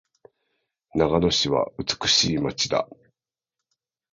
[0.95, 2.89] 長野市は美しい街だ。